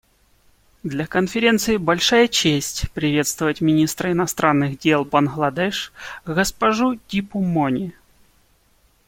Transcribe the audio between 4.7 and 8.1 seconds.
дел Бангладеш госпожу Дипу Мони.